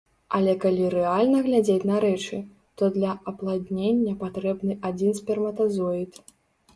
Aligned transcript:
Але 0.37 0.53
калі 0.61 0.85
рэальна 0.93 1.41
глядзець 1.47 1.87
на 1.89 1.99
рэчы, 2.05 2.39
то 2.81 2.89
для 2.95 3.11
апладнення 3.33 4.15
патрэбны 4.23 4.79
адзін 4.89 5.13
сперматазоід. 5.21 6.19